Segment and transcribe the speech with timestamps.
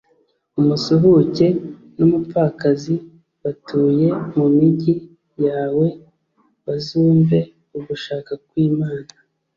[0.59, 1.47] umusuhuke,
[1.97, 2.95] n’umupfakazi
[3.41, 4.93] batuye mu migi
[5.45, 5.87] yawe
[6.65, 7.37] bazumve
[7.77, 9.11] ugushaka kw’imana